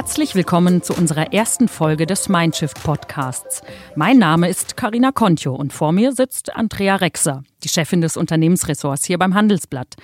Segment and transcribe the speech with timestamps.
[0.00, 3.60] Herzlich willkommen zu unserer ersten Folge des Mindshift Podcasts.
[3.96, 9.04] Mein Name ist Karina Kontio und vor mir sitzt Andrea Rexer, die Chefin des Unternehmensressorts
[9.04, 9.96] hier beim Handelsblatt.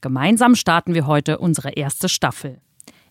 [0.00, 2.62] Gemeinsam starten wir heute unsere erste Staffel.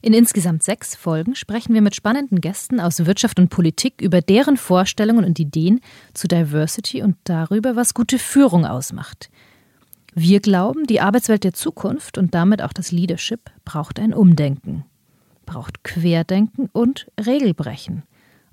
[0.02, 4.58] In insgesamt sechs Folgen sprechen wir mit spannenden Gästen aus Wirtschaft und Politik über deren
[4.58, 5.80] Vorstellungen und Ideen
[6.16, 9.30] zu Diversity und darüber, was gute Führung ausmacht.
[10.16, 14.86] Wir glauben, die Arbeitswelt der Zukunft und damit auch das Leadership braucht ein Umdenken,
[15.52, 18.04] braucht Querdenken und Regelbrechen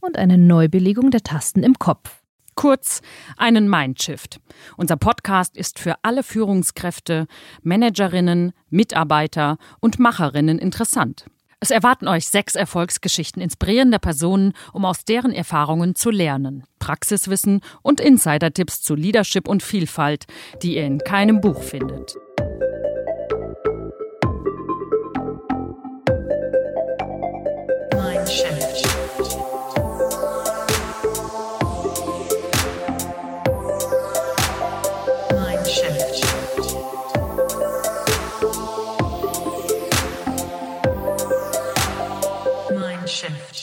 [0.00, 2.22] und eine Neubelegung der Tasten im Kopf.
[2.56, 3.02] Kurz
[3.36, 4.40] einen Mindshift.
[4.76, 7.28] Unser Podcast ist für alle Führungskräfte,
[7.62, 11.26] Managerinnen, Mitarbeiter und Macherinnen interessant.
[11.60, 16.64] Es erwarten euch sechs Erfolgsgeschichten inspirierender Personen, um aus deren Erfahrungen zu lernen.
[16.80, 20.26] Praxiswissen und Insider-Tipps zu Leadership und Vielfalt,
[20.64, 22.16] die ihr in keinem Buch findet.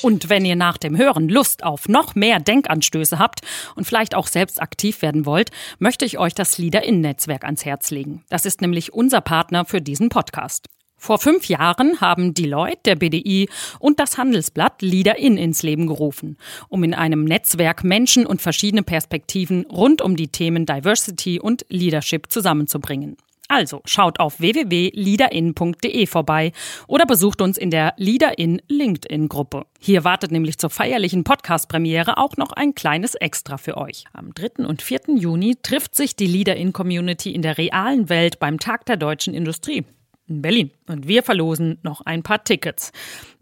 [0.06, 3.40] Und wenn ihr nach dem Hören Lust auf noch mehr Denkanstöße habt
[3.74, 8.24] und vielleicht auch selbst aktiv werden wollt, möchte ich euch das Leader-In-Netzwerk ans Herz legen.
[8.30, 10.68] Das ist nämlich unser Partner für diesen Podcast.
[10.96, 16.38] Vor fünf Jahren haben Deloitte, der BDI und das Handelsblatt Leader In ins Leben gerufen,
[16.70, 22.32] um in einem Netzwerk Menschen und verschiedene Perspektiven rund um die Themen Diversity und Leadership
[22.32, 23.18] zusammenzubringen.
[23.48, 26.52] Also schaut auf www.leaderin.de vorbei
[26.88, 29.66] oder besucht uns in der Leaderin LinkedIn Gruppe.
[29.80, 34.06] Hier wartet nämlich zur feierlichen Podcast-Premiere auch noch ein kleines Extra für euch.
[34.14, 34.66] Am 3.
[34.66, 35.02] und 4.
[35.16, 39.86] Juni trifft sich die Leaderin Community in der realen Welt beim Tag der deutschen Industrie
[40.28, 40.72] in Berlin.
[40.88, 42.92] Und wir verlosen noch ein paar Tickets.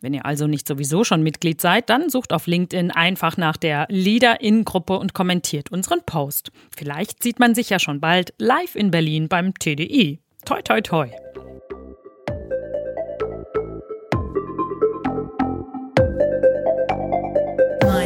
[0.01, 3.85] Wenn ihr also nicht sowieso schon Mitglied seid, dann sucht auf LinkedIn einfach nach der
[3.89, 6.51] Leader-In-Gruppe und kommentiert unseren Post.
[6.75, 10.19] Vielleicht sieht man sich ja schon bald live in Berlin beim TDI.
[10.45, 11.09] Toi, toi, toi.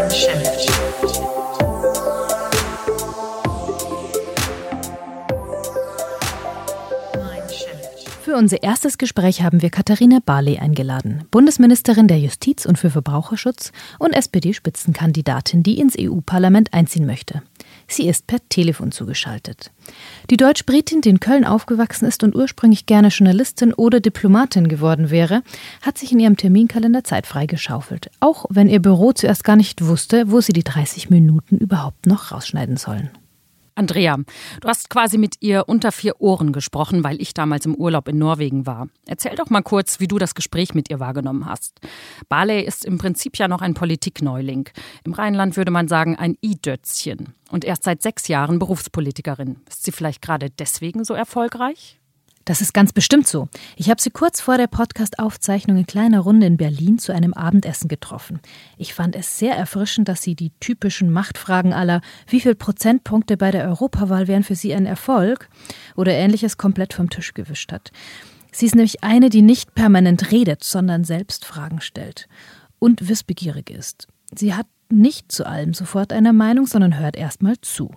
[0.08, 0.72] Mindshift.
[0.72, 0.77] Für
[8.38, 14.14] unser erstes Gespräch haben wir Katharina Barley eingeladen, Bundesministerin der Justiz und für Verbraucherschutz und
[14.14, 17.42] SPD-Spitzenkandidatin, die ins EU-Parlament einziehen möchte.
[17.88, 19.72] Sie ist per Telefon zugeschaltet.
[20.30, 25.42] Die Deutsch-Britin, die in Köln aufgewachsen ist und ursprünglich gerne Journalistin oder Diplomatin geworden wäre,
[25.82, 30.32] hat sich in ihrem Terminkalender Zeit freigeschaufelt, auch wenn ihr Büro zuerst gar nicht wusste,
[30.32, 33.10] wo sie die 30 Minuten überhaupt noch rausschneiden sollen.
[33.78, 34.18] Andrea,
[34.60, 38.18] du hast quasi mit ihr unter vier Ohren gesprochen, weil ich damals im Urlaub in
[38.18, 38.88] Norwegen war.
[39.06, 41.80] Erzähl doch mal kurz, wie du das Gespräch mit ihr wahrgenommen hast.
[42.28, 44.70] Barley ist im Prinzip ja noch ein Politikneuling.
[45.04, 47.36] Im Rheinland würde man sagen ein I-Dötzchen.
[47.52, 49.58] Und erst seit sechs Jahren Berufspolitikerin.
[49.70, 51.97] Ist sie vielleicht gerade deswegen so erfolgreich?
[52.48, 53.50] Das ist ganz bestimmt so.
[53.76, 57.90] Ich habe sie kurz vor der Podcast-Aufzeichnung in kleiner Runde in Berlin zu einem Abendessen
[57.90, 58.40] getroffen.
[58.78, 63.52] Ich fand es sehr erfrischend, dass sie die typischen Machtfragen aller wie viel Prozentpunkte bei
[63.52, 65.50] der Europawahl wären für sie ein Erfolg
[65.98, 67.92] oder ähnliches komplett vom Tisch gewischt hat.
[68.54, 72.30] Sie ist nämlich eine, die nicht permanent redet, sondern selbst Fragen stellt
[72.80, 74.08] und wissbegierig ist.
[74.34, 77.92] Sie hat nicht zu allem sofort eine Meinung, sondern hört erstmal zu.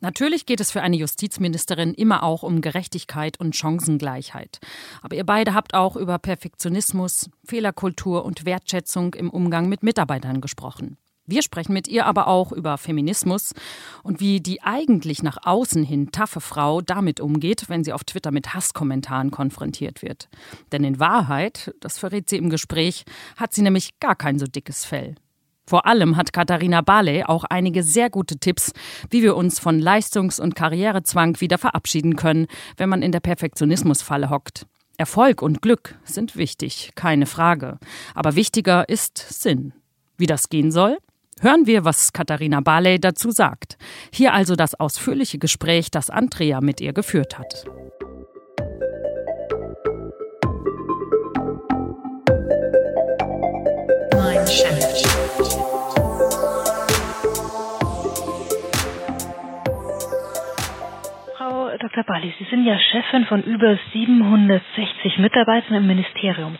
[0.00, 4.60] Natürlich geht es für eine Justizministerin immer auch um Gerechtigkeit und Chancengleichheit.
[5.02, 10.98] Aber ihr beide habt auch über Perfektionismus, Fehlerkultur und Wertschätzung im Umgang mit Mitarbeitern gesprochen.
[11.28, 13.52] Wir sprechen mit ihr aber auch über Feminismus
[14.02, 18.30] und wie die eigentlich nach außen hin taffe Frau damit umgeht, wenn sie auf Twitter
[18.30, 20.30] mit Hasskommentaren konfrontiert wird.
[20.72, 23.04] Denn in Wahrheit, das verrät sie im Gespräch,
[23.36, 25.16] hat sie nämlich gar kein so dickes Fell.
[25.68, 28.72] Vor allem hat Katharina Barley auch einige sehr gute Tipps,
[29.10, 32.46] wie wir uns von Leistungs- und Karrierezwang wieder verabschieden können,
[32.78, 34.64] wenn man in der Perfektionismusfalle hockt.
[34.96, 37.78] Erfolg und Glück sind wichtig, keine Frage.
[38.14, 39.74] Aber wichtiger ist Sinn.
[40.16, 40.96] Wie das gehen soll?
[41.42, 43.76] Hören wir, was Katharina Barley dazu sagt.
[44.10, 47.66] Hier also das ausführliche Gespräch, das Andrea mit ihr geführt hat.
[54.14, 55.07] Mindshift.
[61.78, 62.04] Dr.
[62.04, 66.56] Bali, Sie sind ja Chefin von über 760 Mitarbeitern im Ministerium.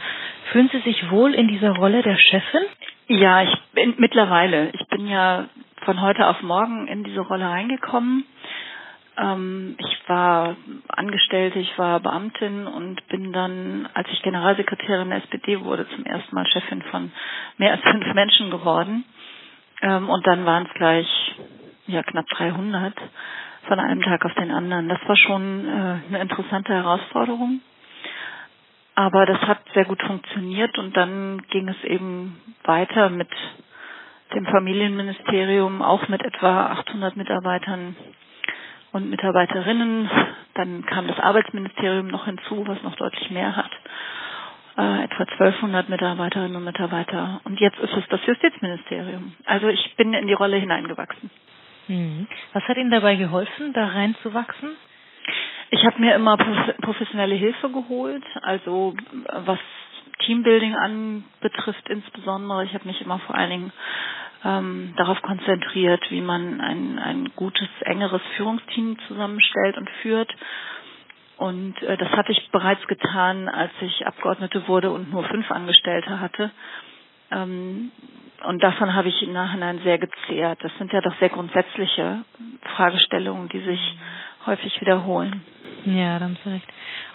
[0.52, 2.62] Fühlen Sie sich wohl in dieser Rolle der Chefin?
[3.08, 4.70] Ja, ich bin mittlerweile.
[4.70, 5.46] Ich bin ja
[5.84, 8.24] von heute auf morgen in diese Rolle reingekommen.
[9.18, 10.56] Ähm, ich war
[10.88, 16.34] Angestellte, ich war Beamtin und bin dann, als ich Generalsekretärin der SPD wurde, zum ersten
[16.34, 17.12] Mal Chefin von
[17.56, 19.04] mehr als fünf Menschen geworden.
[19.82, 21.34] Ähm, und dann waren es gleich
[21.86, 22.94] ja knapp 300
[23.66, 24.88] von einem Tag auf den anderen.
[24.88, 25.70] Das war schon äh,
[26.08, 27.60] eine interessante Herausforderung.
[28.94, 33.28] Aber das hat sehr gut funktioniert und dann ging es eben weiter mit
[34.34, 37.94] dem Familienministerium, auch mit etwa 800 Mitarbeitern
[38.92, 40.10] und Mitarbeiterinnen.
[40.54, 43.70] Dann kam das Arbeitsministerium noch hinzu, was noch deutlich mehr hat.
[44.76, 47.40] Äh, etwa 1200 Mitarbeiterinnen und Mitarbeiter.
[47.44, 49.32] Und jetzt ist es das Justizministerium.
[49.44, 51.30] Also ich bin in die Rolle hineingewachsen.
[51.88, 52.26] Mhm.
[52.52, 54.70] Was hat Ihnen dabei geholfen, da reinzuwachsen?
[55.70, 56.36] Ich habe mir immer
[56.80, 58.94] professionelle Hilfe geholt, also
[59.44, 59.58] was
[60.24, 62.64] Teambuilding anbetrifft insbesondere.
[62.64, 63.72] Ich habe mich immer vor allen Dingen
[64.44, 70.34] ähm, darauf konzentriert, wie man ein, ein gutes, engeres Führungsteam zusammenstellt und führt.
[71.36, 76.20] Und äh, das hatte ich bereits getan, als ich Abgeordnete wurde und nur fünf Angestellte
[76.20, 76.50] hatte.
[77.30, 77.92] Ähm,
[78.44, 80.58] und davon habe ich im Nachhinein sehr gezehrt.
[80.62, 82.24] Das sind ja doch sehr grundsätzliche
[82.76, 83.96] Fragestellungen, die sich
[84.46, 85.42] häufig wiederholen.
[85.84, 86.66] Ja, da haben recht.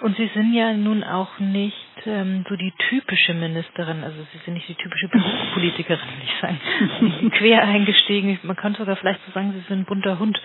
[0.02, 1.76] Und Sie sind ja nun auch nicht
[2.06, 7.32] ähm, so die typische Ministerin, also Sie sind nicht die typische Berufspolitikerin, würde ich sagen.
[7.32, 10.42] Quer eingestiegen, man könnte sogar vielleicht so sagen, Sie sind ein bunter Hund.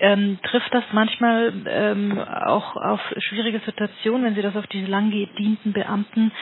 [0.00, 5.10] Ähm, trifft das manchmal ähm, auch auf schwierige Situationen, wenn Sie das auf diese lang
[5.10, 6.32] gedienten Beamten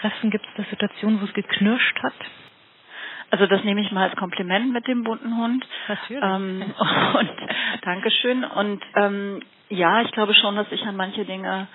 [0.00, 0.30] treffen?
[0.30, 2.14] Gibt es da Situationen, wo es geknirscht hat?
[3.32, 5.66] Also das nehme ich mal als Kompliment mit dem bunten Hund.
[5.88, 6.22] Natürlich.
[6.22, 6.62] Ähm,
[7.18, 7.30] und
[7.80, 8.44] Dankeschön.
[8.44, 9.40] Und ähm,
[9.70, 11.66] ja, ich glaube schon, dass ich an manche Dinge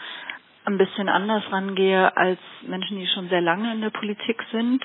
[0.65, 4.83] ein bisschen anders rangehe als Menschen, die schon sehr lange in der Politik sind.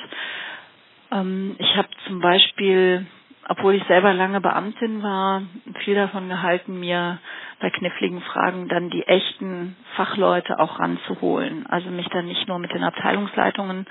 [1.11, 3.05] Ähm, ich habe zum Beispiel,
[3.49, 5.43] obwohl ich selber lange Beamtin war,
[5.85, 7.19] viel davon gehalten, mir
[7.63, 11.65] bei kniffligen Fragen dann die echten Fachleute auch ranzuholen.
[11.69, 13.87] Also mich dann nicht nur mit den Abteilungsleitungen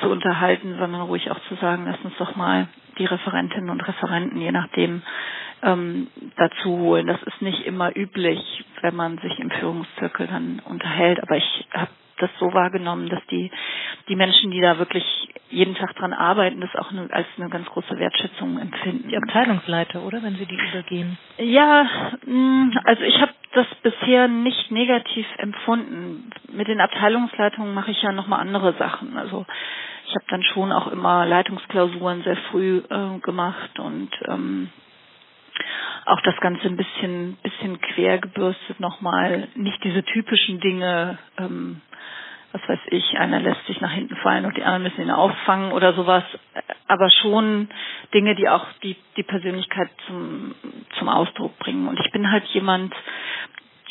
[0.00, 2.66] zu unterhalten, sondern ruhig auch zu sagen, lass uns doch mal
[2.98, 5.02] die Referentinnen und Referenten, je nachdem,
[5.62, 7.06] ähm, dazu holen.
[7.06, 11.90] Das ist nicht immer üblich, wenn man sich im Führungszirkel dann unterhält, aber ich habe
[12.18, 13.50] das so wahrgenommen, dass die
[14.08, 15.04] die Menschen, die da wirklich
[15.50, 19.08] jeden Tag dran arbeiten, das auch eine, als eine ganz große Wertschätzung empfinden.
[19.08, 21.16] Die Abteilungsleiter, oder, wenn sie die übergehen?
[21.38, 21.84] Ja,
[22.26, 26.30] mm, also ich habe das bisher nicht negativ empfunden.
[26.52, 29.16] Mit den Abteilungsleitungen mache ich ja nochmal andere Sachen.
[29.16, 29.46] Also
[30.06, 34.70] ich habe dann schon auch immer Leitungsklausuren sehr früh äh, gemacht und ähm,
[36.06, 41.80] auch das Ganze ein bisschen, bisschen quer gebürstet nochmal, nicht diese typischen Dinge, ähm,
[42.52, 45.72] was weiß ich, einer lässt sich nach hinten fallen und die anderen müssen ihn auffangen
[45.72, 46.22] oder sowas,
[46.86, 47.68] aber schon
[48.12, 50.54] Dinge, die auch die, die Persönlichkeit zum,
[50.98, 51.88] zum Ausdruck bringen.
[51.88, 52.94] Und ich bin halt jemand,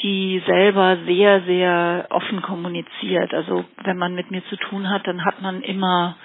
[0.01, 3.33] die selber sehr, sehr offen kommuniziert.
[3.33, 6.15] Also wenn man mit mir zu tun hat, dann hat man immer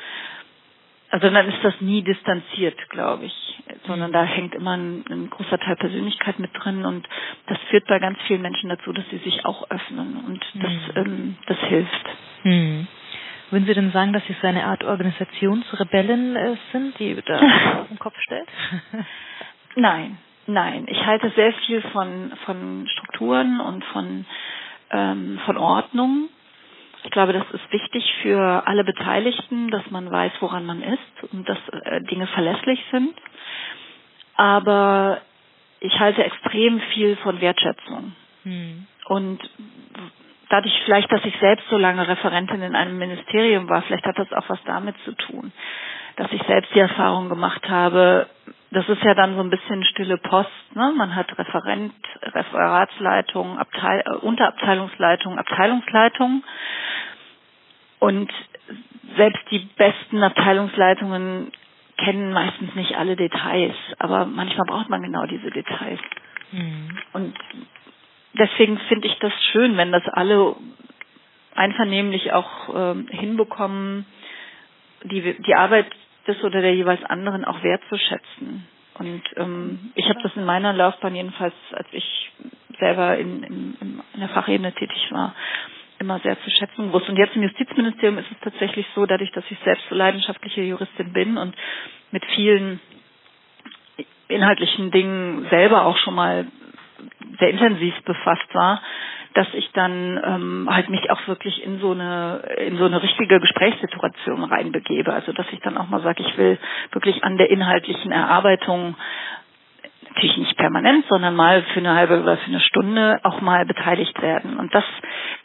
[1.10, 5.58] also dann ist das nie distanziert, glaube ich, sondern da hängt immer ein, ein, großer
[5.58, 7.08] Teil Persönlichkeit mit drin und
[7.46, 11.12] das führt bei ganz vielen Menschen dazu, dass sie sich auch öffnen und das, mhm.
[11.12, 12.08] ähm, das hilft.
[12.44, 12.87] Mhm.
[13.50, 17.40] Würden Sie denn sagen, dass Sie so eine Art Organisationsrebellen äh, sind, die da
[17.81, 18.49] auf den Kopf stellt?
[19.76, 20.87] Nein, nein.
[20.88, 24.27] Ich halte sehr viel von, von Strukturen und von,
[24.91, 26.29] ähm, von Ordnung
[27.05, 31.48] ich glaube, das ist wichtig für alle Beteiligten, dass man weiß, woran man ist und
[31.48, 33.14] dass äh, Dinge verlässlich sind.
[34.36, 35.20] Aber
[35.81, 38.12] ich halte extrem viel von Wertschätzung.
[38.44, 38.86] Hm.
[39.06, 39.38] Und
[40.48, 44.32] dadurch vielleicht, dass ich selbst so lange Referentin in einem Ministerium war, vielleicht hat das
[44.32, 45.52] auch was damit zu tun,
[46.17, 48.26] dass ich selbst die Erfahrung gemacht habe,
[48.70, 50.93] das ist ja dann so ein bisschen stille Post, ne?
[50.94, 56.43] Man hat Referent, Referatsleitung, Abteil, äh, Unterabteilungsleitung, Abteilungsleitung.
[57.98, 58.31] Und
[59.17, 61.52] selbst die besten Abteilungsleitungen
[61.96, 65.98] kennen meistens nicht alle Details, aber manchmal braucht man genau diese Details.
[66.52, 66.98] Mhm.
[67.12, 67.34] Und
[68.34, 70.55] deswegen finde ich das schön, wenn das alle
[71.55, 74.06] einvernehmlich auch ähm, hinbekommen,
[75.02, 75.86] die, die Arbeit
[76.26, 78.67] des oder der jeweils anderen auch wertzuschätzen.
[78.98, 82.31] Und ähm, ich habe das in meiner Laufbahn jedenfalls, als ich
[82.78, 85.34] selber in, in, in der Fachebene tätig war,
[85.98, 87.08] immer sehr zu schätzen gewusst.
[87.08, 91.12] Und jetzt im Justizministerium ist es tatsächlich so, dadurch, dass ich selbst so leidenschaftliche Juristin
[91.12, 91.55] bin und
[92.10, 92.81] mit vielen
[94.28, 96.46] inhaltlichen Dingen selber auch schon mal
[97.38, 98.82] sehr intensiv befasst war,
[99.34, 103.40] dass ich dann ähm, halt mich auch wirklich in so eine in so eine richtige
[103.40, 105.12] Gesprächssituation reinbegebe.
[105.12, 106.58] Also dass ich dann auch mal sage, ich will
[106.93, 108.96] wirklich an der inhaltlichen Erarbeitung
[110.19, 114.20] natürlich nicht permanent, sondern mal für eine halbe oder für eine Stunde auch mal beteiligt
[114.20, 114.58] werden.
[114.58, 114.84] Und das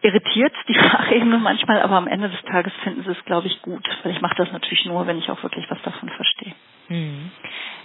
[0.01, 3.88] irritiert die Fachebene manchmal, aber am Ende des Tages finden sie es, glaube ich, gut.
[4.01, 6.53] Weil ich mache das natürlich nur, wenn ich auch wirklich was davon verstehe.
[6.88, 7.30] Hm.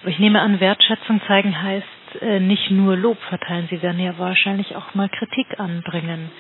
[0.07, 3.69] Ich nehme an, Wertschätzung zeigen heißt äh, nicht nur Lob verteilen.
[3.69, 6.31] Sie werden ja wahrscheinlich auch mal Kritik anbringen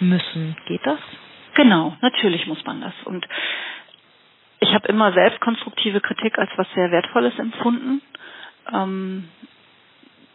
[0.00, 0.54] müssen.
[0.66, 0.98] Geht das?
[1.54, 2.92] Genau, natürlich muss man das.
[3.04, 3.26] Und
[4.60, 8.02] ich habe immer selbst konstruktive Kritik als was sehr Wertvolles empfunden.
[8.72, 9.28] Ähm,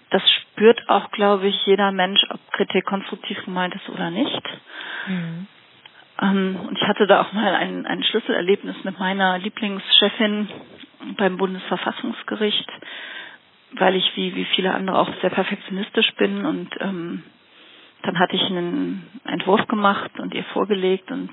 [0.09, 4.41] das spürt auch, glaube ich, jeder Mensch, ob Kritik konstruktiv gemeint ist oder nicht.
[5.07, 5.47] Mhm.
[6.21, 10.49] Ähm, und ich hatte da auch mal ein, ein Schlüsselerlebnis mit meiner Lieblingschefin
[11.17, 12.69] beim Bundesverfassungsgericht,
[13.73, 17.23] weil ich wie, wie viele andere auch sehr perfektionistisch bin und ähm,
[18.01, 21.29] dann hatte ich einen Entwurf gemacht und ihr vorgelegt und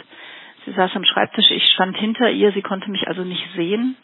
[0.64, 3.97] sie saß am Schreibtisch, ich stand hinter ihr, sie konnte mich also nicht sehen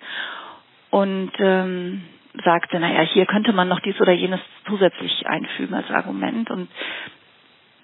[0.91, 2.03] und ähm,
[2.45, 6.51] sagte, naja, hier könnte man noch dies oder jenes zusätzlich einfügen als Argument.
[6.51, 6.69] Und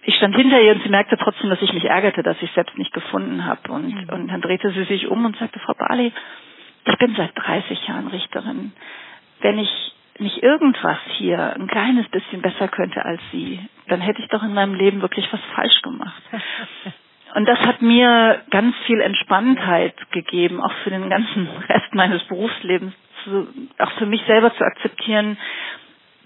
[0.02, 2.55] ich stand hinter ihr und sie merkte trotzdem, dass ich mich ärgerte, dass ich es
[2.55, 3.71] selbst nicht gefunden habe.
[3.71, 4.09] Und, mhm.
[4.11, 6.12] und dann drehte sie sich um und sagte, Frau Bali,
[6.87, 8.73] ich bin seit 30 Jahren Richterin.
[9.40, 14.28] Wenn ich nicht irgendwas hier ein kleines bisschen besser könnte als Sie, dann hätte ich
[14.28, 16.23] doch in meinem Leben wirklich was falsch gemacht.
[17.35, 22.95] Und das hat mir ganz viel Entspanntheit gegeben, auch für den ganzen Rest meines Berufslebens,
[23.28, 25.37] zu, auch für mich selber zu akzeptieren,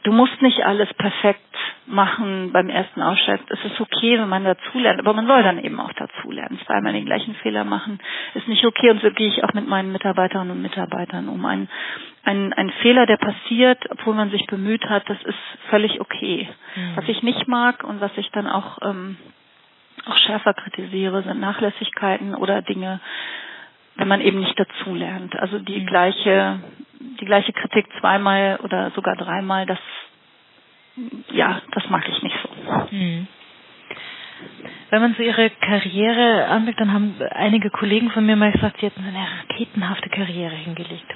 [0.04, 1.40] du musst nicht alles perfekt
[1.86, 3.40] machen beim ersten Ausscheid.
[3.48, 6.58] Es ist okay, wenn man dazulernt, aber man soll dann eben auch dazulernen.
[6.66, 7.98] Zweimal den gleichen Fehler machen
[8.34, 11.44] ist nicht okay und so gehe ich auch mit meinen Mitarbeiterinnen und Mitarbeitern um.
[11.44, 11.68] Ein,
[12.24, 15.38] ein, ein Fehler, der passiert, obwohl man sich bemüht hat, das ist
[15.70, 16.48] völlig okay.
[16.76, 16.96] Mhm.
[16.96, 19.16] Was ich nicht mag und was ich dann auch, ähm,
[20.06, 23.00] auch schärfer kritisiere, sind Nachlässigkeiten oder Dinge,
[23.96, 25.36] wenn man eben nicht dazulernt.
[25.36, 25.86] Also die mhm.
[25.86, 26.60] gleiche,
[27.20, 29.78] die gleiche Kritik zweimal oder sogar dreimal, das,
[31.30, 32.94] ja, das mag ich nicht so.
[32.94, 33.26] Mhm.
[34.90, 38.86] Wenn man so ihre Karriere anblickt, dann haben einige Kollegen von mir mal gesagt, sie
[38.86, 41.06] hätten eine raketenhafte Karriere hingelegt.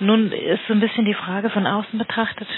[0.00, 2.48] Nun ist so ein bisschen die Frage von außen betrachtet,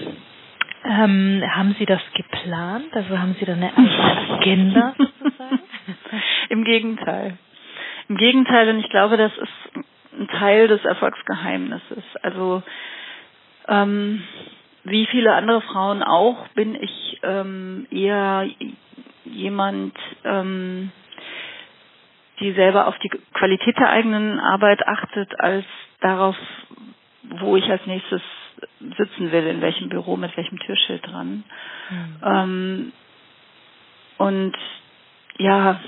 [0.85, 2.95] ähm, haben Sie das geplant?
[2.95, 5.61] Also haben Sie da eine Agenda sozusagen?
[6.49, 7.39] Im Gegenteil.
[8.09, 9.85] Im Gegenteil, denn ich glaube, das ist
[10.19, 12.05] ein Teil des Erfolgsgeheimnisses.
[12.23, 12.63] Also
[13.69, 14.23] ähm,
[14.85, 18.47] wie viele andere Frauen auch bin ich ähm, eher
[19.25, 20.93] jemand, ähm,
[22.41, 25.65] die selber auf die Qualität der eigenen Arbeit achtet, als
[26.01, 26.37] darauf,
[27.23, 28.23] wo ich als nächstes
[28.97, 31.45] sitzen will, in welchem Büro, mit welchem Türschild dran.
[31.91, 32.17] Mhm.
[32.23, 32.93] Ähm,
[34.19, 34.57] und
[35.39, 35.81] ja,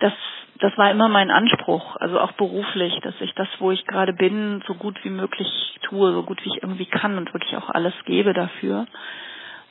[0.00, 0.12] das
[0.60, 4.62] das war immer mein Anspruch, also auch beruflich, dass ich das, wo ich gerade bin,
[4.66, 5.48] so gut wie möglich
[5.82, 8.86] tue, so gut wie ich irgendwie kann und wirklich auch alles gebe dafür.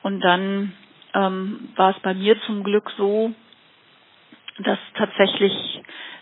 [0.01, 0.73] Und dann
[1.13, 3.31] ähm, war es bei mir zum Glück so,
[4.59, 5.53] dass tatsächlich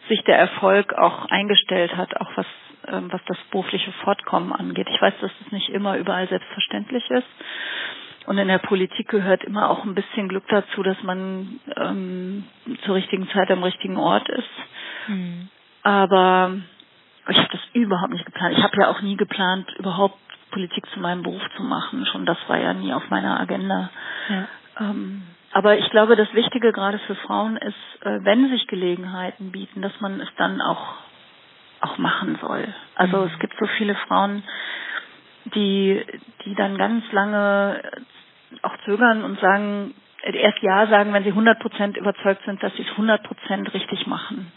[0.09, 2.45] sich der Erfolg auch eingestellt hat, auch was
[3.09, 4.87] was das berufliche Fortkommen angeht.
[4.89, 7.27] Ich weiß, dass es nicht immer überall selbstverständlich ist.
[8.25, 12.43] Und in der Politik gehört immer auch ein bisschen Glück dazu, dass man ähm,
[12.83, 14.49] zur richtigen Zeit am richtigen Ort ist.
[15.07, 15.47] Mhm.
[15.83, 16.53] Aber
[17.29, 18.57] ich habe das überhaupt nicht geplant.
[18.57, 20.19] Ich habe ja auch nie geplant, überhaupt
[20.51, 22.05] Politik zu meinem Beruf zu machen.
[22.05, 23.89] Schon das war ja nie auf meiner Agenda.
[24.29, 24.47] Ja.
[24.79, 29.81] Ähm, aber ich glaube, das Wichtige gerade für Frauen ist, äh, wenn sich Gelegenheiten bieten,
[29.81, 30.95] dass man es dann auch
[31.81, 32.73] auch machen soll.
[32.95, 33.31] Also mhm.
[33.33, 34.43] es gibt so viele Frauen,
[35.55, 36.03] die
[36.45, 37.81] die dann ganz lange
[38.61, 39.93] auch zögern und sagen,
[40.23, 44.07] erst Ja sagen, wenn sie 100 Prozent überzeugt sind, dass sie es 100 Prozent richtig
[44.07, 44.51] machen.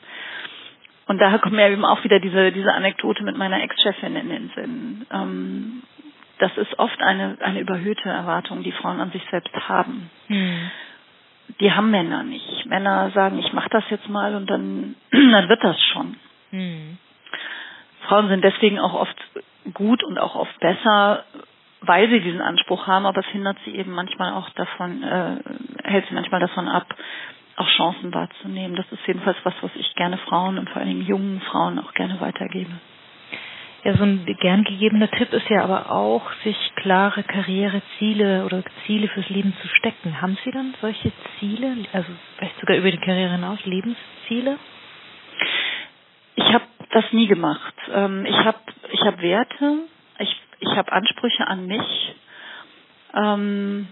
[1.07, 4.51] Und daher kommt mir eben auch wieder diese, diese Anekdote mit meiner Ex-Chefin in den
[4.55, 5.07] Sinn.
[5.13, 5.83] Ähm,
[6.39, 10.09] das ist oft eine, eine überhöhte Erwartung, die Frauen an sich selbst haben.
[10.29, 10.71] Hm.
[11.59, 12.65] Die haben Männer nicht.
[12.67, 16.17] Männer sagen, ich mache das jetzt mal und dann, dann wird das schon.
[16.51, 16.99] Hm.
[18.11, 19.17] Frauen sind deswegen auch oft
[19.73, 21.23] gut und auch oft besser,
[21.83, 25.37] weil sie diesen Anspruch haben, aber es hindert sie eben manchmal auch davon, äh,
[25.85, 26.93] hält sie manchmal davon ab,
[27.55, 28.75] auch Chancen wahrzunehmen.
[28.75, 31.95] Das ist jedenfalls was, was ich gerne Frauen und vor allen Dingen jungen Frauen auch
[31.95, 32.73] gerne weitergebe.
[33.85, 39.07] Ja, so ein gern gegebener Tipp ist ja aber auch, sich klare Karriereziele oder Ziele
[39.07, 40.21] fürs Leben zu stecken.
[40.21, 44.59] Haben Sie dann solche Ziele, also vielleicht sogar über die Karriere hinaus, Lebensziele?
[46.35, 47.75] Ich habe das nie gemacht.
[47.93, 48.59] Ähm, ich habe
[48.93, 49.79] ich hab Werte,
[50.61, 52.15] ich habe Ansprüche an mich,
[53.15, 53.89] ähm,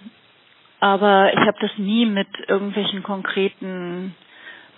[0.81, 4.15] aber ich habe das nie mit irgendwelchen konkreten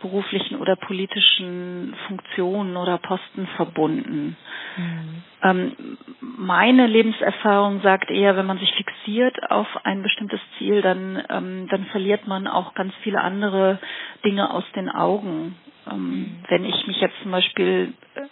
[0.00, 4.36] beruflichen oder politischen Funktionen oder Posten verbunden.
[4.76, 5.22] Mhm.
[5.42, 11.68] Ähm, meine Lebenserfahrung sagt eher, wenn man sich fixiert auf ein bestimmtes Ziel, dann, ähm,
[11.68, 13.78] dann verliert man auch ganz viele andere
[14.24, 15.56] Dinge aus den Augen.
[15.90, 16.42] Ähm.
[16.48, 18.22] Wenn ich mich jetzt zum Beispiel äh,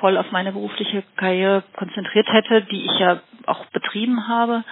[0.00, 4.64] voll auf meine berufliche Karriere konzentriert hätte, die ich ja auch betrieben habe,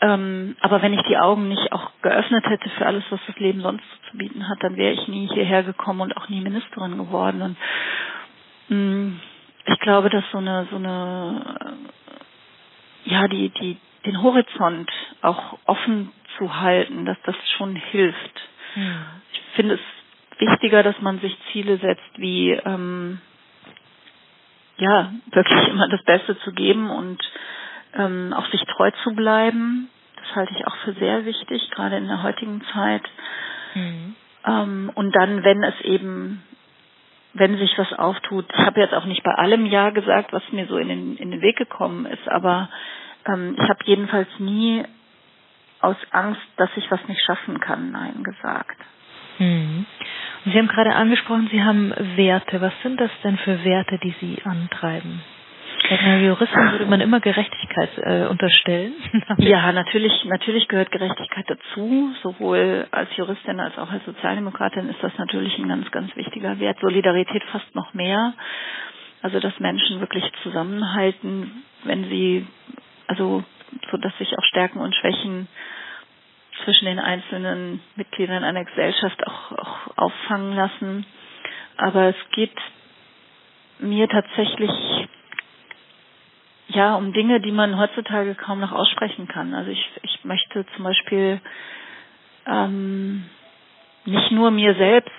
[0.00, 3.62] ähm, aber wenn ich die Augen nicht auch geöffnet hätte für alles, was das Leben
[3.62, 7.40] sonst zu bieten hat, dann wäre ich nie hierher gekommen und auch nie Ministerin geworden.
[7.40, 7.56] Und
[8.68, 9.20] mm,
[9.64, 11.76] ich glaube, dass so eine so eine
[13.06, 14.90] äh, ja die die den Horizont
[15.22, 18.40] auch offen zu halten, dass das schon hilft.
[18.74, 19.04] Mhm.
[19.32, 19.80] Ich finde es
[20.38, 23.20] wichtiger, dass man sich Ziele setzt, wie ähm,
[24.78, 27.22] ja wirklich immer das Beste zu geben und
[27.94, 29.88] ähm, auch sich treu zu bleiben.
[30.16, 33.02] Das halte ich auch für sehr wichtig, gerade in der heutigen Zeit.
[33.74, 34.14] Mhm.
[34.46, 36.42] Ähm, und dann, wenn es eben,
[37.34, 40.66] wenn sich was auftut, ich habe jetzt auch nicht bei allem Ja gesagt, was mir
[40.66, 42.68] so in den, in den Weg gekommen ist, aber
[43.26, 44.84] ähm, ich habe jedenfalls nie
[45.80, 48.78] aus Angst, dass ich was nicht schaffen kann, Nein gesagt.
[49.38, 49.86] Mhm.
[50.44, 52.60] Und Sie haben gerade angesprochen, Sie haben Werte.
[52.60, 55.22] Was sind das denn für Werte, die Sie antreiben?
[55.88, 58.94] Einer Juristin würde man immer Gerechtigkeit äh, unterstellen.
[59.38, 62.12] ja, natürlich, natürlich gehört Gerechtigkeit dazu.
[62.22, 66.78] Sowohl als Juristin als auch als Sozialdemokratin ist das natürlich ein ganz, ganz wichtiger Wert.
[66.80, 68.34] Solidarität fast noch mehr.
[69.22, 72.46] Also, dass Menschen wirklich zusammenhalten, wenn sie,
[73.06, 73.44] also,
[73.90, 75.46] so dass sich auch Stärken und Schwächen
[76.64, 81.06] zwischen den einzelnen Mitgliedern einer Gesellschaft auch, auch auffangen lassen.
[81.76, 82.56] Aber es geht
[83.78, 84.70] mir tatsächlich
[86.68, 89.54] ja, um Dinge, die man heutzutage kaum noch aussprechen kann.
[89.54, 91.40] Also ich, ich möchte zum Beispiel
[92.46, 93.24] ähm,
[94.04, 95.12] nicht nur mir selbst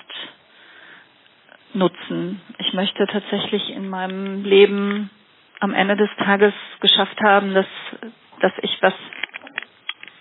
[1.73, 2.41] nutzen.
[2.59, 5.09] Ich möchte tatsächlich in meinem Leben
[5.59, 7.65] am Ende des Tages geschafft haben, dass,
[8.41, 8.93] dass ich was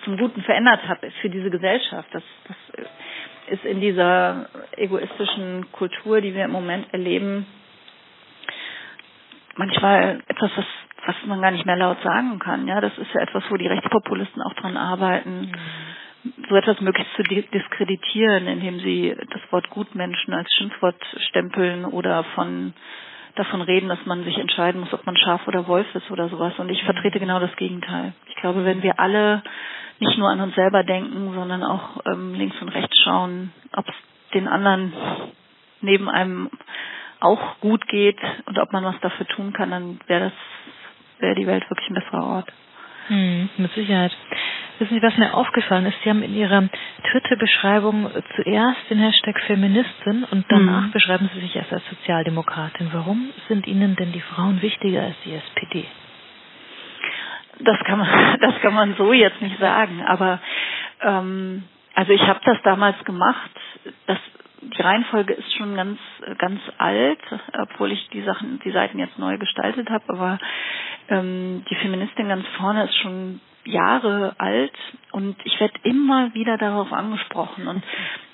[0.06, 2.08] zum Guten verändert habe für diese Gesellschaft.
[2.12, 2.56] Das, das
[3.48, 7.45] ist in dieser egoistischen Kultur, die wir im Moment erleben,
[9.56, 10.64] manchmal etwas, was
[11.06, 12.66] was man gar nicht mehr laut sagen kann.
[12.66, 16.32] Ja, das ist ja etwas, wo die Rechtspopulisten auch dran arbeiten, mhm.
[16.49, 22.75] so etwas möglichst zu diskreditieren, indem sie das Wort Gutmenschen als Schimpfwort stempeln oder von
[23.38, 26.54] davon reden, dass man sich entscheiden muss, ob man Schaf oder Wolf ist oder sowas.
[26.58, 28.12] Und ich vertrete genau das Gegenteil.
[28.28, 29.42] Ich glaube, wenn wir alle
[29.99, 33.94] nicht nur an uns selber denken, sondern auch ähm, links und rechts schauen, ob es
[34.34, 34.92] den anderen
[35.80, 36.50] neben einem
[37.20, 40.32] auch gut geht und ob man was dafür tun kann, dann wäre das
[41.18, 42.52] wäre die Welt wirklich ein besserer Ort.
[43.08, 44.12] Hm, mit Sicherheit.
[44.78, 45.97] Wissen Sie, was mir aufgefallen ist?
[46.02, 46.69] Sie haben in Ihrer
[47.10, 50.91] Twitter-Beschreibung zuerst den Hashtag Feministin und danach hm.
[50.93, 52.91] beschreiben Sie sich erst als Sozialdemokratin.
[52.93, 55.86] Warum sind Ihnen denn die Frauen wichtiger als die SPD?
[57.60, 60.04] Das kann man, das kann man so jetzt nicht sagen.
[60.06, 60.41] Aber
[61.00, 63.50] ähm, also ich habe das damals gemacht.
[64.06, 64.19] Das
[64.60, 65.99] die Reihenfolge ist schon ganz
[66.39, 67.21] ganz alt,
[67.62, 70.39] obwohl ich die Sachen, die Seiten jetzt neu gestaltet habe, aber
[71.08, 74.73] ähm, die Feministin ganz vorne ist schon Jahre alt
[75.13, 77.83] und ich werde immer wieder darauf angesprochen und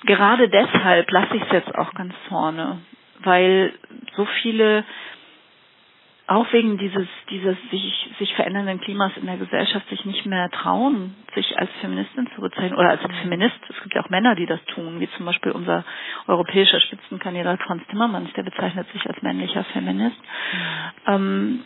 [0.05, 2.79] gerade deshalb lasse ich es jetzt auch ganz vorne,
[3.23, 3.73] weil
[4.15, 4.83] so viele
[6.27, 11.15] auch wegen dieses, dieses sich, sich verändernden Klimas in der Gesellschaft sich nicht mehr trauen,
[11.35, 13.57] sich als Feministin zu bezeichnen oder als Feminist.
[13.69, 15.83] Es gibt ja auch Männer, die das tun, wie zum Beispiel unser
[16.27, 20.17] europäischer Spitzenkandidat Franz Timmermans, der bezeichnet sich als männlicher Feminist.
[20.17, 21.13] Mhm.
[21.13, 21.65] Ähm,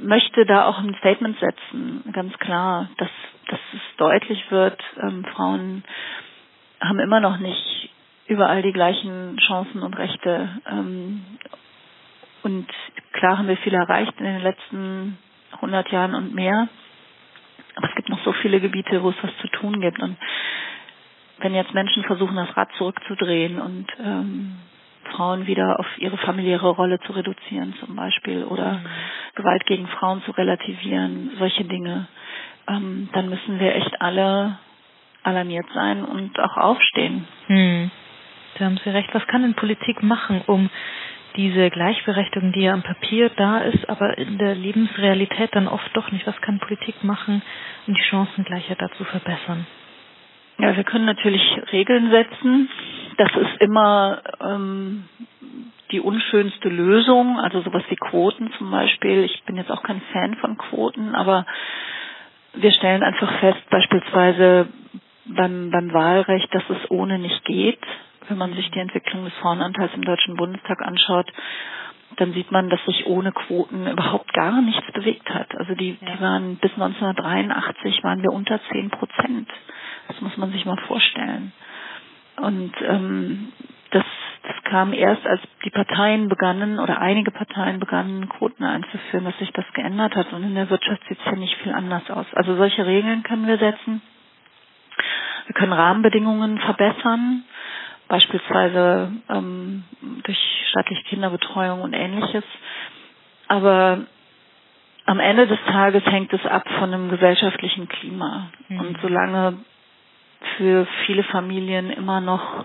[0.00, 3.10] möchte da auch ein Statement setzen, ganz klar, dass,
[3.48, 5.84] dass es deutlich wird, ähm, Frauen
[6.80, 7.90] haben immer noch nicht
[8.26, 10.48] überall die gleichen Chancen und Rechte.
[10.70, 11.24] Ähm,
[12.42, 12.66] und
[13.12, 15.18] klar haben wir viel erreicht in den letzten
[15.52, 16.68] 100 Jahren und mehr.
[17.74, 20.00] Aber es gibt noch so viele Gebiete, wo es was zu tun gibt.
[20.00, 20.16] Und
[21.38, 24.56] wenn jetzt Menschen versuchen, das Rad zurückzudrehen und ähm,
[25.10, 28.86] Frauen wieder auf ihre familiäre Rolle zu reduzieren zum Beispiel oder mhm.
[29.34, 32.06] Gewalt gegen Frauen zu relativieren, solche Dinge,
[32.68, 34.58] ähm, dann müssen wir echt alle
[35.22, 37.26] alarmiert sein und auch aufstehen.
[37.46, 37.90] Hm.
[38.58, 39.12] Da haben Sie recht.
[39.12, 40.70] Was kann denn Politik machen, um
[41.36, 46.10] diese Gleichberechtigung, die ja am Papier da ist, aber in der Lebensrealität dann oft doch
[46.10, 46.26] nicht.
[46.26, 47.42] Was kann Politik machen,
[47.86, 49.66] um die Chancengleichheit dazu verbessern?
[50.58, 51.42] Ja, wir können natürlich
[51.72, 52.68] Regeln setzen.
[53.16, 55.04] Das ist immer ähm,
[55.90, 59.24] die unschönste Lösung, also sowas wie Quoten zum Beispiel.
[59.24, 61.46] Ich bin jetzt auch kein Fan von Quoten, aber
[62.54, 64.68] wir stellen einfach fest, beispielsweise
[65.26, 67.84] beim, beim Wahlrecht, dass es ohne nicht geht
[68.28, 71.30] wenn man sich die Entwicklung des Frauenanteils im Deutschen Bundestag anschaut,
[72.16, 75.54] dann sieht man, dass sich ohne Quoten überhaupt gar nichts bewegt hat.
[75.56, 79.48] Also die, die waren bis 1983 waren wir unter 10 Prozent.
[80.08, 81.52] Das muss man sich mal vorstellen.
[82.36, 83.52] Und ähm,
[83.90, 84.04] das,
[84.42, 89.52] das kam erst, als die Parteien begannen oder einige Parteien begannen, Quoten einzuführen, dass sich
[89.52, 90.32] das geändert hat.
[90.32, 92.26] Und in der Wirtschaft sieht es ja nicht viel anders aus.
[92.34, 94.02] Also solche Regeln können wir setzen.
[95.46, 97.44] Wir können Rahmenbedingungen verbessern,
[98.06, 99.84] beispielsweise ähm,
[100.24, 100.38] durch
[100.70, 102.44] staatliche Kinderbetreuung und ähnliches.
[103.48, 104.00] Aber
[105.06, 108.50] am Ende des Tages hängt es ab von einem gesellschaftlichen Klima.
[108.68, 108.80] Mhm.
[108.80, 109.54] Und solange
[110.56, 112.64] für viele Familien immer noch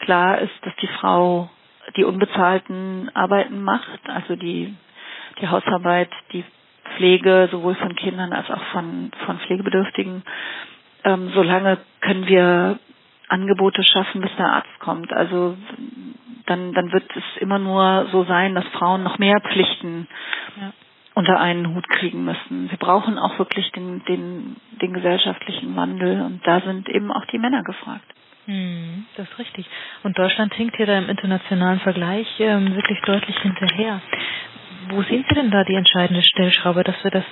[0.00, 1.50] klar ist, dass die Frau
[1.96, 4.74] die unbezahlten Arbeiten macht, also die,
[5.40, 6.44] die Hausarbeit, die
[6.96, 10.22] Pflege sowohl von Kindern als auch von, von Pflegebedürftigen,
[11.04, 12.78] ähm, solange können wir
[13.28, 15.12] Angebote schaffen, bis der Arzt kommt.
[15.12, 15.56] Also
[16.46, 20.08] dann, dann wird es immer nur so sein, dass Frauen noch mehr Pflichten
[20.60, 20.72] ja.
[21.14, 22.70] Unter einen Hut kriegen müssen.
[22.70, 27.38] Wir brauchen auch wirklich den, den, den gesellschaftlichen Wandel und da sind eben auch die
[27.38, 28.04] Männer gefragt.
[28.46, 29.66] Hm, das ist richtig.
[30.02, 34.02] Und Deutschland hinkt hier da im internationalen Vergleich ähm, wirklich deutlich hinterher.
[34.90, 37.24] Wo sehen Sie denn da die entscheidende Stellschraube, dass wir das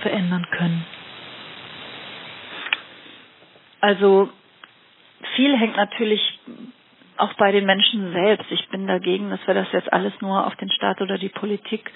[0.00, 0.86] verändern können?
[3.80, 4.30] Also
[5.36, 6.40] viel hängt natürlich
[7.16, 8.50] auch bei den Menschen selbst.
[8.50, 11.90] Ich bin dagegen, dass wir das jetzt alles nur auf den Staat oder die Politik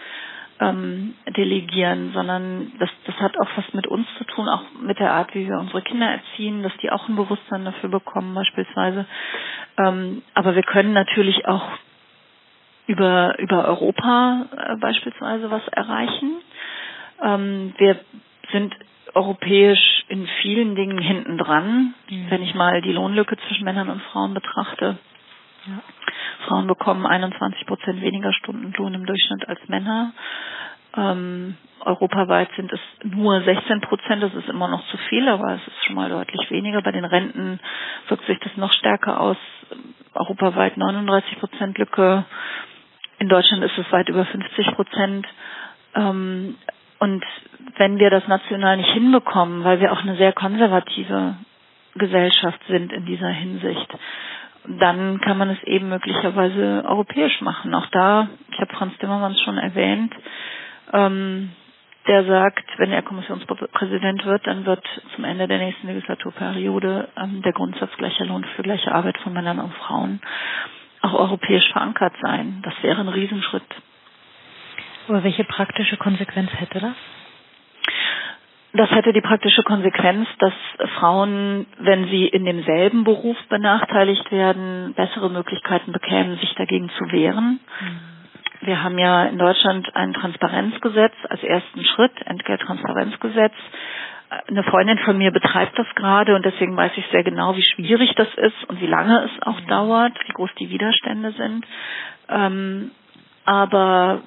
[0.60, 5.12] ähm, delegieren, sondern das, das hat auch was mit uns zu tun, auch mit der
[5.12, 9.06] Art, wie wir unsere Kinder erziehen, dass die auch ein Bewusstsein dafür bekommen beispielsweise.
[9.78, 11.68] Ähm, aber wir können natürlich auch
[12.86, 16.40] über, über Europa äh, beispielsweise was erreichen.
[17.22, 18.00] Ähm, wir
[18.52, 18.74] sind
[19.14, 22.26] europäisch in vielen Dingen hinten dran, mhm.
[22.30, 24.98] wenn ich mal die Lohnlücke zwischen Männern und Frauen betrachte.
[25.66, 25.82] Ja.
[26.46, 30.12] Frauen bekommen 21 Prozent weniger Stundenlohn im Durchschnitt als Männer.
[30.96, 35.66] Ähm, europaweit sind es nur 16 Prozent, das ist immer noch zu viel, aber es
[35.66, 36.82] ist schon mal deutlich weniger.
[36.82, 37.60] Bei den Renten
[38.08, 39.36] wirkt sich das noch stärker aus.
[40.14, 42.24] Europaweit 39 Prozent Lücke.
[43.18, 45.26] In Deutschland ist es weit über 50 Prozent.
[45.94, 46.56] Ähm,
[46.98, 47.24] und
[47.76, 51.34] wenn wir das national nicht hinbekommen, weil wir auch eine sehr konservative
[51.94, 53.88] Gesellschaft sind in dieser Hinsicht,
[54.78, 57.74] dann kann man es eben möglicherweise europäisch machen.
[57.74, 60.14] Auch da, ich habe Franz Timmermans schon erwähnt,
[60.92, 61.50] ähm,
[62.06, 67.52] der sagt, wenn er Kommissionspräsident wird, dann wird zum Ende der nächsten Legislaturperiode ähm, der
[67.52, 70.20] Grundsatz gleicher Lohn für gleiche Arbeit von Männern und Frauen
[71.02, 72.60] auch europäisch verankert sein.
[72.64, 73.62] Das wäre ein Riesenschritt.
[75.08, 76.94] Aber welche praktische Konsequenz hätte das?
[78.74, 80.52] Das hätte die praktische Konsequenz, dass
[80.98, 87.60] Frauen, wenn sie in demselben Beruf benachteiligt werden, bessere Möglichkeiten bekämen, sich dagegen zu wehren.
[87.80, 88.00] Mhm.
[88.60, 93.54] Wir haben ja in Deutschland ein Transparenzgesetz als ersten Schritt, Entgelttransparenzgesetz.
[94.48, 98.14] Eine Freundin von mir betreibt das gerade und deswegen weiß ich sehr genau, wie schwierig
[98.16, 99.66] das ist und wie lange es auch mhm.
[99.68, 101.64] dauert, wie groß die Widerstände sind.
[102.28, 102.90] Ähm,
[103.46, 104.20] aber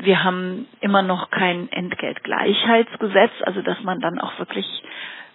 [0.00, 4.66] wir haben immer noch kein Entgeltgleichheitsgesetz, also dass man dann auch wirklich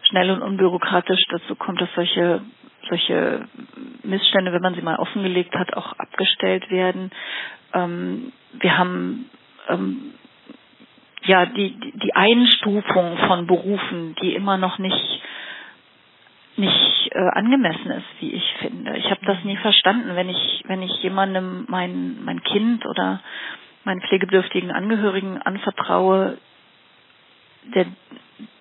[0.04, 2.42] schnell und unbürokratisch dazu kommt, dass solche
[2.90, 3.48] solche
[4.04, 7.12] Missstände, wenn man sie mal offengelegt hat, auch abgestellt werden.
[7.74, 9.30] Ähm, wir haben
[9.70, 10.14] ähm,
[11.24, 15.22] ja die die Einstufung von Berufen, die immer noch nicht
[16.56, 18.96] nicht äh, angemessen ist, wie ich finde.
[18.98, 23.22] Ich habe das nie verstanden, wenn ich wenn ich jemandem mein mein Kind oder
[23.86, 26.38] meinen pflegebedürftigen Angehörigen anvertraue,
[27.76, 27.86] der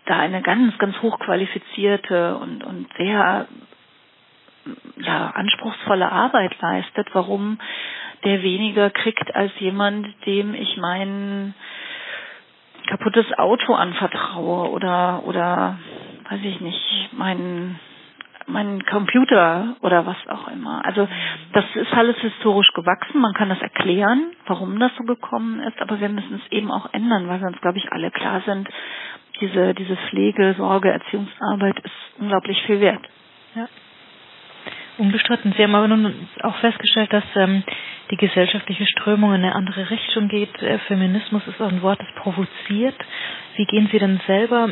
[0.07, 3.47] da eine ganz, ganz hochqualifizierte und, und sehr
[4.97, 7.59] ja, anspruchsvolle Arbeit leistet, warum
[8.25, 11.55] der weniger kriegt als jemand, dem ich mein
[12.87, 15.79] kaputtes Auto anvertraue oder oder
[16.31, 17.79] weiß ich nicht, mein
[18.47, 20.85] mein Computer oder was auch immer.
[20.85, 21.09] Also
[21.53, 23.21] das ist alles historisch gewachsen.
[23.21, 26.93] Man kann das erklären, warum das so gekommen ist, aber wir müssen es eben auch
[26.93, 28.69] ändern, weil wir uns, glaube ich, alle klar sind,
[29.41, 33.03] diese, diese Pflege, Sorge, Erziehungsarbeit ist unglaublich viel wert.
[33.55, 33.69] Ja.
[34.99, 35.55] Unbestritten.
[35.57, 37.65] Sie haben aber nun auch festgestellt, dass ähm,
[38.11, 40.55] die gesellschaftliche Strömung in eine andere Richtung geht.
[40.63, 42.97] Äh, Feminismus ist auch ein Wort, das provoziert.
[43.57, 44.71] Wie gehen Sie denn selber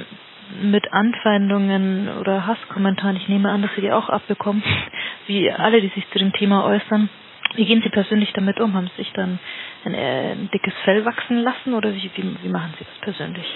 [0.62, 4.62] mit Anfeindungen oder Hasskommentaren, ich nehme an, dass Sie die auch abbekommen,
[5.26, 7.08] wie alle, die sich zu dem Thema äußern.
[7.54, 8.74] Wie gehen Sie persönlich damit um?
[8.74, 9.38] Haben Sie sich dann
[9.84, 13.46] ein, äh, ein dickes Fell wachsen lassen oder wie, wie, wie machen Sie das persönlich?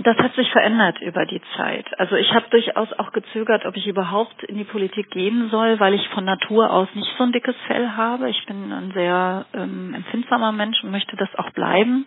[0.00, 1.84] Das hat sich verändert über die Zeit.
[1.98, 5.92] Also ich habe durchaus auch gezögert, ob ich überhaupt in die Politik gehen soll, weil
[5.94, 8.30] ich von Natur aus nicht so ein dickes Fell habe.
[8.30, 12.06] Ich bin ein sehr ähm, empfindsamer Mensch und möchte das auch bleiben.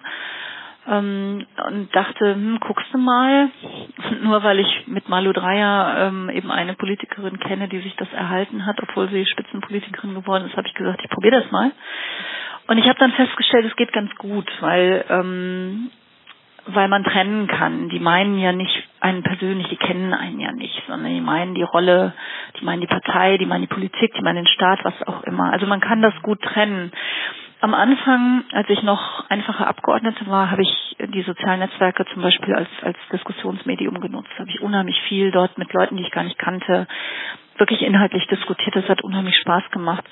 [0.88, 3.50] Ähm, und dachte, hm, guckst du mal,
[4.24, 8.66] nur weil ich mit Malu Dreyer ähm, eben eine Politikerin kenne, die sich das erhalten
[8.66, 11.72] hat, obwohl sie Spitzenpolitikerin geworden ist, habe ich gesagt, ich probiere das mal.
[12.68, 15.92] Und ich habe dann festgestellt, es geht ganz gut, weil ähm,
[16.68, 17.90] weil man trennen kann.
[17.90, 21.64] Die meinen ja nicht einen persönlich, die kennen einen ja nicht, sondern die meinen die
[21.64, 22.14] Rolle,
[22.60, 25.52] die meinen die Partei, die meinen die Politik, die meinen den Staat, was auch immer.
[25.52, 26.92] Also man kann das gut trennen.
[27.62, 32.56] Am Anfang, als ich noch einfache Abgeordnete war, habe ich die sozialen Netzwerke zum Beispiel
[32.56, 34.32] als, als Diskussionsmedium genutzt.
[34.40, 36.88] Habe ich unheimlich viel dort mit Leuten, die ich gar nicht kannte,
[37.58, 38.76] wirklich inhaltlich diskutiert.
[38.76, 40.04] Das hat unheimlich Spaß gemacht.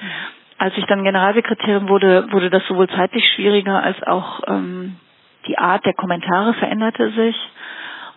[0.60, 4.98] Als ich dann Generalsekretärin wurde, wurde das sowohl zeitlich schwieriger als auch ähm,
[5.48, 7.36] die Art der Kommentare veränderte sich.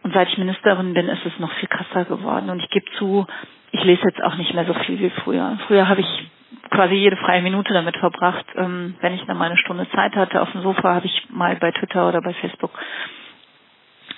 [0.02, 2.50] Und seit ich Ministerin bin, ist es noch viel krasser geworden.
[2.50, 3.26] Und ich gebe zu,
[3.70, 5.58] ich lese jetzt auch nicht mehr so viel wie früher.
[5.68, 6.30] Früher habe ich
[6.72, 8.46] quasi jede freie Minute damit verbracht.
[8.56, 11.54] Ähm, wenn ich dann mal eine Stunde Zeit hatte auf dem Sofa, habe ich mal
[11.56, 12.72] bei Twitter oder bei Facebook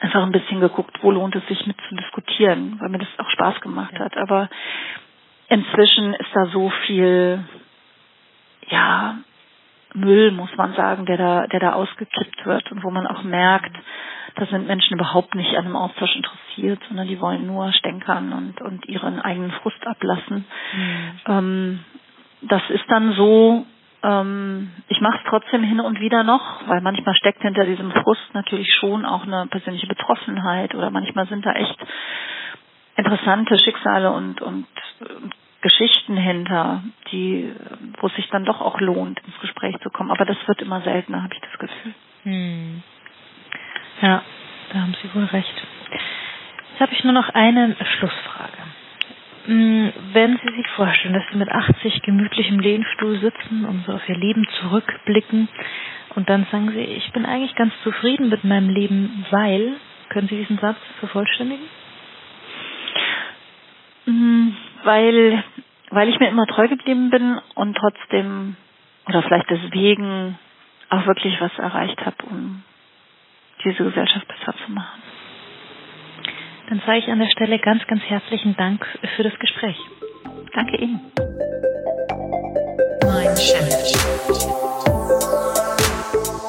[0.00, 3.30] einfach ein bisschen geguckt, wo lohnt es sich mit zu diskutieren, weil mir das auch
[3.30, 4.16] Spaß gemacht hat.
[4.16, 4.48] Aber
[5.48, 7.44] inzwischen ist da so viel,
[8.68, 9.16] ja,
[9.94, 13.76] Müll, muss man sagen, der da, der da ausgekippt wird und wo man auch merkt,
[14.34, 18.60] da sind Menschen überhaupt nicht an einem Austausch interessiert, sondern die wollen nur stänkern und,
[18.60, 20.44] und ihren eigenen Frust ablassen.
[20.72, 21.20] Mhm.
[21.28, 21.84] Ähm,
[22.48, 23.66] das ist dann so,
[24.02, 28.34] ähm, ich mache es trotzdem hin und wieder noch, weil manchmal steckt hinter diesem Frust
[28.34, 31.78] natürlich schon auch eine persönliche Betroffenheit oder manchmal sind da echt
[32.96, 34.66] interessante Schicksale und, und,
[35.00, 37.50] und Geschichten hinter, die,
[38.00, 40.10] wo es sich dann doch auch lohnt, ins Gespräch zu kommen.
[40.10, 41.94] Aber das wird immer seltener, habe ich das Gefühl.
[42.24, 42.82] Hm.
[44.02, 44.22] Ja,
[44.72, 45.54] da haben Sie wohl recht.
[46.70, 48.33] Jetzt habe ich nur noch eine Schlussfrage.
[49.46, 53.92] Hm, wenn Sie sich vorstellen, dass Sie mit 80 gemütlich im Lehnstuhl sitzen und so
[53.92, 55.48] auf Ihr Leben zurückblicken
[56.14, 59.74] und dann sagen Sie, ich bin eigentlich ganz zufrieden mit meinem Leben, weil,
[60.08, 61.66] können Sie diesen Satz vervollständigen?
[64.06, 65.44] Hm, weil,
[65.90, 68.56] weil ich mir immer treu geblieben bin und trotzdem
[69.06, 70.38] oder vielleicht deswegen
[70.90, 72.62] auch wirklich was erreicht habe, um
[73.64, 75.02] diese Gesellschaft besser zu machen.
[76.74, 78.84] Dann sage ich an der Stelle ganz, ganz herzlichen Dank
[79.14, 79.76] für das Gespräch.
[80.54, 81.00] Danke Ihnen.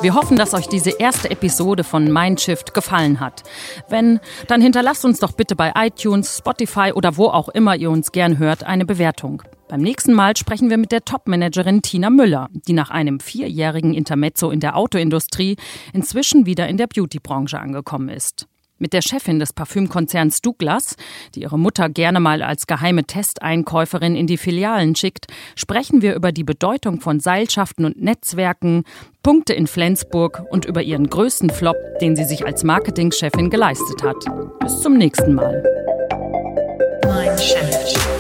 [0.02, 3.44] Wir hoffen, dass euch diese erste Episode von Mindshift gefallen hat.
[3.88, 8.12] Wenn, dann hinterlasst uns doch bitte bei iTunes, Spotify oder wo auch immer ihr uns
[8.12, 9.44] gern hört eine Bewertung.
[9.68, 14.50] Beim nächsten Mal sprechen wir mit der Topmanagerin Tina Müller, die nach einem vierjährigen Intermezzo
[14.50, 15.56] in der Autoindustrie
[15.94, 18.48] inzwischen wieder in der Beautybranche angekommen ist.
[18.78, 20.98] Mit der Chefin des Parfümkonzerns Douglas,
[21.34, 26.34] die ihre Mutter gerne mal als geheime Testeinkäuferin in die Filialen schickt, sprechen wir über
[26.34, 28.84] die Bedeutung von Seilschaften und Netzwerken,
[29.24, 34.18] Punkte in Flensburg und über ihren größten Flop, den sie sich als Marketingchefin geleistet hat.
[34.60, 35.64] Bis zum nächsten Mal.
[37.06, 38.15] Mein Chef.